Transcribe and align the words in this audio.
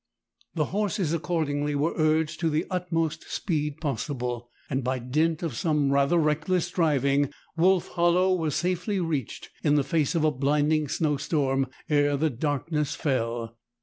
The 0.55 0.65
horses 0.73 1.13
accordingly 1.13 1.75
were 1.75 1.93
urged 1.95 2.39
to 2.39 2.49
the 2.49 2.65
utmost 2.71 3.29
speed 3.31 3.79
possible, 3.79 4.49
and, 4.67 4.83
by 4.83 4.97
dint 4.97 5.43
of 5.43 5.55
some 5.55 5.91
rather 5.91 6.17
reckless 6.17 6.71
driving, 6.71 7.29
Wolf 7.55 7.89
Hollow 7.89 8.33
was 8.33 8.55
safely 8.55 8.99
reached 8.99 9.51
in 9.63 9.75
the 9.75 9.83
face 9.83 10.15
of 10.15 10.23
a 10.23 10.31
blinding 10.31 10.87
snowstorm 10.87 11.67
ere 11.87 12.17
the 12.17 12.31
darkness 12.31 12.95
fell. 12.95 13.59